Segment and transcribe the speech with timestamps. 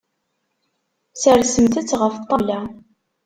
[1.21, 2.59] Sersemt-t ɣef ṭṭabla.